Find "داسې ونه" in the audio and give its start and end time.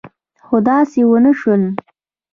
0.67-1.31